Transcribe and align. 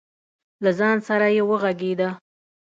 له 0.63 0.71
ځان 0.79 0.97
سره 1.07 1.27
یې 1.35 1.43
وغږېده. 1.49 2.09